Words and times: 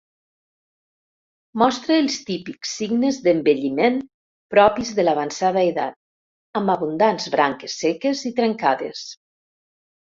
Mostra 1.63 1.97
els 2.03 2.15
típics 2.29 2.71
signes 2.79 3.21
d'envelliment 3.29 4.01
propis 4.57 4.93
de 5.01 5.07
l'avançada 5.07 5.67
edat, 5.75 6.01
amb 6.63 6.77
abundants 6.79 7.33
branques 7.39 7.81
seques 7.87 8.29
i 8.33 8.37
trencades. 8.43 9.09